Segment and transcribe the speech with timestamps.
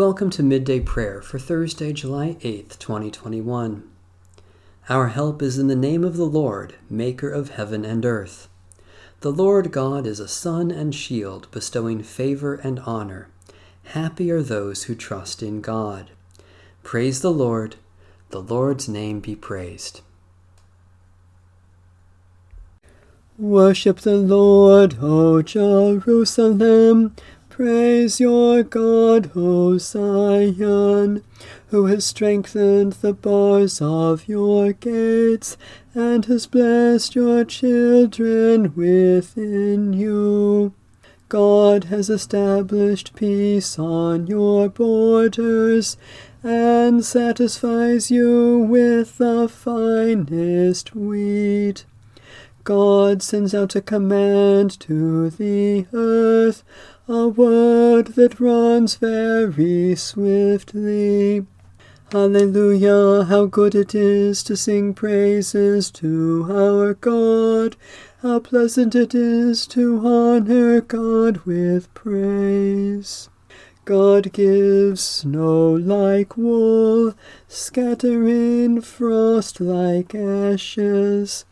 [0.00, 3.86] Welcome to Midday Prayer for Thursday, July 8th, 2021.
[4.88, 8.48] Our help is in the name of the Lord, Maker of heaven and earth.
[9.20, 13.28] The Lord God is a sun and shield, bestowing favor and honor.
[13.92, 16.10] Happy are those who trust in God.
[16.82, 17.76] Praise the Lord.
[18.30, 20.00] The Lord's name be praised.
[23.36, 27.14] Worship the Lord, O Jerusalem.
[27.62, 31.22] Praise your God, O Zion,
[31.66, 35.58] who has strengthened the bars of your gates
[35.94, 40.72] and has blessed your children within you.
[41.28, 45.98] God has established peace on your borders
[46.42, 51.84] and satisfies you with the finest wheat.
[52.64, 56.62] God sends out a command to the earth,
[57.08, 61.46] a word that runs very swiftly.
[62.12, 67.76] Hallelujah, how good it is to sing praises to our God.
[68.22, 73.28] How pleasant it is to honor God with praise.
[73.84, 77.14] God gives snow like wool,
[77.48, 81.44] scattering frost like ashes.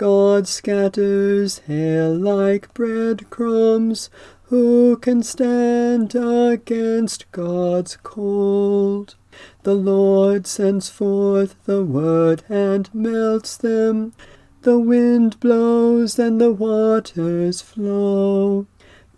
[0.00, 4.08] God scatters hail like breadcrumbs.
[4.44, 9.16] Who can stand against God's cold?
[9.62, 14.14] The Lord sends forth the word and melts them.
[14.62, 18.66] The wind blows and the waters flow.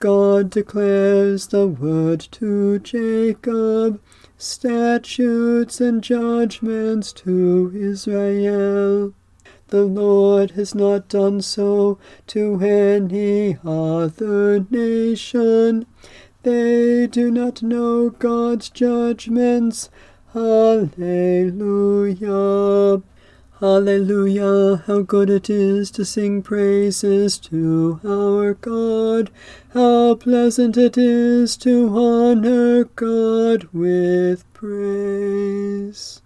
[0.01, 4.01] God declares the word to Jacob,
[4.37, 9.15] statutes and judgments to Israel.
[9.73, 15.87] The Lord has not done so to any other nation.
[16.43, 19.89] They do not know God's judgments.
[20.35, 20.93] Hallelujah.
[23.61, 24.83] Hallelujah.
[24.87, 29.31] How good it is to sing praises to our God.
[29.73, 36.22] How pleasant it is to honor God with praise.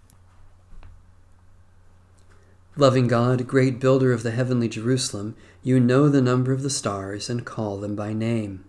[2.78, 7.31] Loving God, great builder of the heavenly Jerusalem, you know the number of the stars
[7.31, 8.66] and call them by name.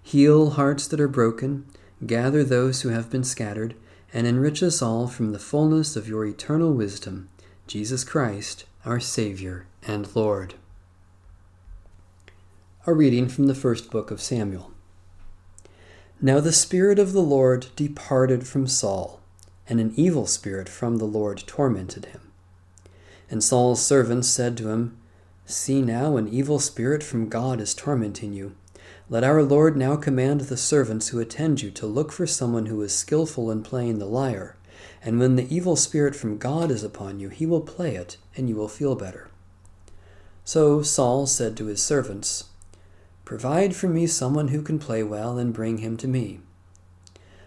[0.00, 1.66] Heal hearts that are broken,
[2.06, 3.74] gather those who have been scattered,
[4.12, 7.28] and enrich us all from the fullness of your eternal wisdom,
[7.66, 10.54] Jesus Christ, our Savior and Lord.
[12.86, 14.70] A reading from the first book of Samuel.
[16.20, 19.20] Now the Spirit of the Lord departed from Saul,
[19.68, 22.29] and an evil spirit from the Lord tormented him.
[23.30, 24.98] And Saul's servants said to him,
[25.46, 28.54] See now, an evil spirit from God is tormenting you.
[29.08, 32.82] Let our Lord now command the servants who attend you to look for someone who
[32.82, 34.56] is skilful in playing the lyre,
[35.02, 38.48] and when the evil spirit from God is upon you, he will play it, and
[38.48, 39.28] you will feel better.
[40.44, 42.44] So Saul said to his servants,
[43.24, 46.40] Provide for me someone who can play well, and bring him to me.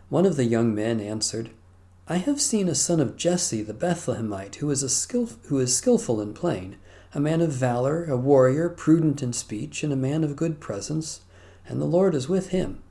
[0.09, 1.49] One of the young men answered,
[2.05, 5.75] I have seen a son of Jesse the Bethlehemite who is, a skill, who is
[5.75, 6.75] skilful in playing,
[7.13, 11.21] a man of valor, a warrior, prudent in speech, and a man of good presence,
[11.65, 12.83] and the Lord is with him.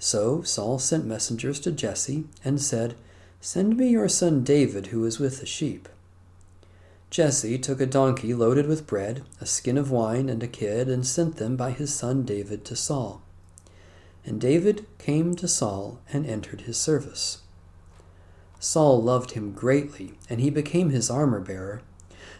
[0.00, 2.96] So Saul sent messengers to Jesse and said,
[3.40, 5.88] Send me your son David, who is with the sheep.
[7.08, 11.06] Jesse took a donkey loaded with bread, a skin of wine, and a kid, and
[11.06, 13.22] sent them by his son David to Saul.
[14.24, 17.42] And David came to Saul and entered his service.
[18.58, 21.82] Saul loved him greatly, and he became his armor bearer.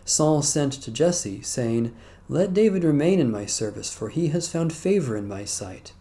[0.04, 1.94] Saul sent to Jesse, saying,
[2.28, 5.92] Let David remain in my service, for he has found favor in my sight.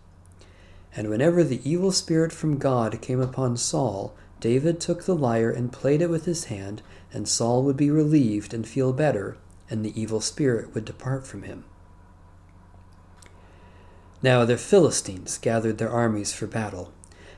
[0.96, 5.72] And whenever the evil spirit from God came upon Saul, David took the lyre and
[5.72, 6.82] played it with his hand,
[7.12, 9.38] and Saul would be relieved and feel better,
[9.70, 11.66] and the evil spirit would depart from him.
[14.22, 16.92] Now the Philistines gathered their armies for battle.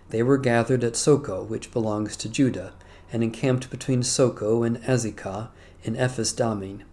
[0.09, 2.73] They were gathered at Socoh, which belongs to Judah,
[3.11, 5.49] and encamped between Socoh and Azekah
[5.83, 6.83] in Ephes Dammim.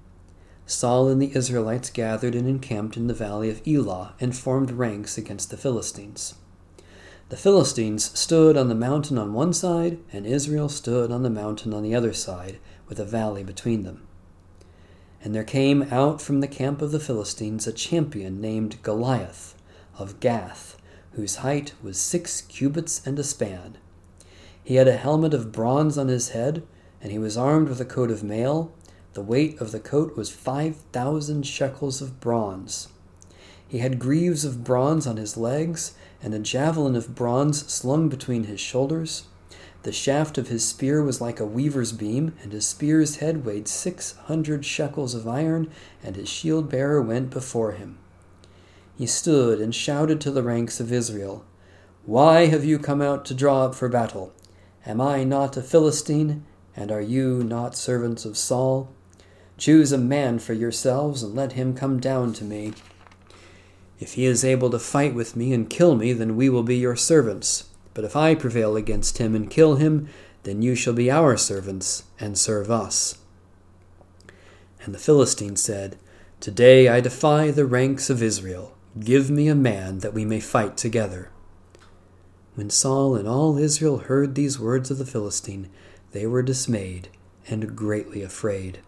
[0.67, 5.19] Saul and the Israelites gathered and encamped in the valley of Elah and formed ranks
[5.19, 6.35] against the Philistines.
[7.29, 11.73] The Philistines stood on the mountain on one side, and Israel stood on the mountain
[11.73, 12.59] on the other side,
[12.89, 14.03] with a valley between them.
[15.23, 19.55] And there came out from the camp of the Philistines a champion named Goliath
[19.99, 20.77] of Gath
[21.17, 23.79] whose height was six cubits and a span.
[24.63, 26.63] He had a helmet of bronze on his head,
[27.01, 28.73] and he was armed with a coat of mail.
[29.13, 32.89] The weight of the coat was five thousand shekels of bronze.
[33.67, 38.45] He had greaves of bronze on his legs, and a javelin of bronze slung between
[38.45, 39.25] his shoulders.
[39.83, 43.69] The shaft of his spear was like a weaver's beam, and his spear's head weighed
[43.69, 45.71] six hundred shekels of iron,
[46.03, 47.99] and his shield bearer went before him.
[48.97, 51.45] He stood and shouted to the ranks of Israel,
[52.07, 54.33] Why have you come out to draw up for battle?
[54.87, 56.45] Am I not a Philistine,
[56.77, 58.89] and are you not servants of Saul?
[59.59, 62.73] Choose a man for yourselves, and let him come down to me.
[63.99, 66.77] If he is able to fight with me and kill me, then we will be
[66.77, 67.71] your servants.
[67.95, 70.09] But if I prevail against him and kill him,
[70.45, 73.19] then you shall be our servants and serve us.
[74.85, 75.97] And the Philistine said,
[76.39, 78.77] Today I defy the ranks of Israel.
[78.99, 81.31] Give me a man that we may fight together.
[82.55, 85.69] When Saul and all Israel heard these words of the Philistine,
[86.13, 87.09] they were dismayed
[87.49, 88.79] and greatly afraid.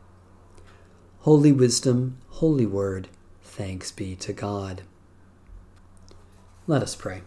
[1.20, 3.08] Holy wisdom, holy word,
[3.42, 4.82] thanks be to God.
[6.68, 7.22] Let us pray.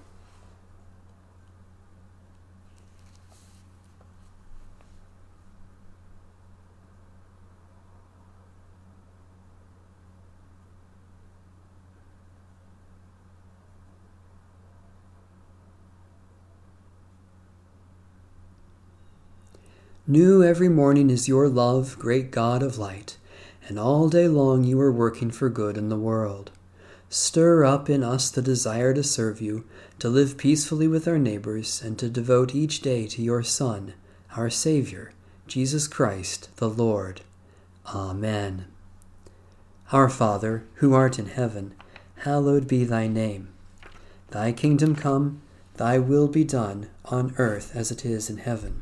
[20.12, 23.16] New every morning is your love, great God of light,
[23.68, 26.50] and all day long you are working for good in the world.
[27.10, 29.66] Stir up in us the desire to serve you,
[30.00, 33.94] to live peacefully with our neighbors, and to devote each day to your Son,
[34.36, 35.12] our Savior,
[35.46, 37.22] Jesus Christ the Lord.
[37.94, 38.66] Amen.
[39.92, 41.76] Our Father, who art in heaven,
[42.22, 43.50] hallowed be thy name.
[44.32, 45.44] Thy kingdom come,
[45.76, 48.82] thy will be done, on earth as it is in heaven.